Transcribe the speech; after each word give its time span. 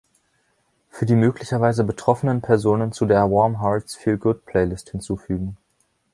Für 0.89 1.05
die 1.05 1.13
möglicherweise 1.13 1.83
betroffenen 1.83 2.41
Personen 2.41 2.91
zu 2.91 3.05
der 3.05 3.29
Warm 3.29 3.61
Hearts 3.61 3.95
Feel 3.95 4.17
Good-Playlist 4.17 4.89
hinzufügen. 4.89 5.57